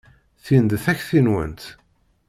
Tin 0.45 0.65
d 0.71 0.73
takti-nwent. 0.83 1.61